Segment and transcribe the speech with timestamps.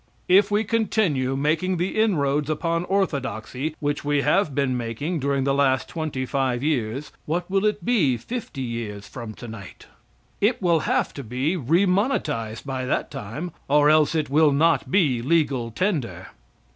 [0.27, 5.53] If we continue making the inroads upon orthodoxy which we have been making during the
[5.53, 9.85] last twenty five years, what will it be fifty years from to night?
[10.41, 15.21] It will have to be remonetized by that time, or else it will not be
[15.21, 16.29] legal tender.